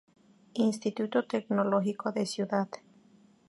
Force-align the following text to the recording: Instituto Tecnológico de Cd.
Instituto 0.55 1.27
Tecnológico 1.27 2.11
de 2.11 2.25
Cd. 2.25 2.67